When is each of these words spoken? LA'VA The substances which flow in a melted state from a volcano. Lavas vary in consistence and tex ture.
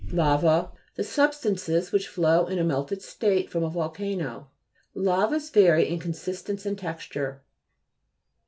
LA'VA 0.11 0.71
The 0.95 1.03
substances 1.03 1.91
which 1.91 2.07
flow 2.07 2.47
in 2.47 2.57
a 2.57 2.63
melted 2.63 3.03
state 3.03 3.51
from 3.51 3.61
a 3.63 3.69
volcano. 3.69 4.49
Lavas 4.95 5.51
vary 5.51 5.87
in 5.87 5.99
consistence 5.99 6.65
and 6.65 6.75
tex 6.75 7.07
ture. 7.07 7.43